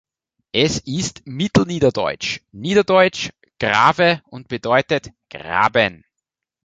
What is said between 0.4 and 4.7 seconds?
Es ist mittelniederdeutsch, niederdeutsch „grave“ und